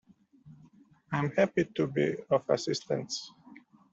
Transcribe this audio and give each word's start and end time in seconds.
I 1.11 1.19
am 1.19 1.29
happy 1.29 1.63
to 1.75 1.85
be 1.85 2.15
of 2.31 2.49
assistance 2.49 3.31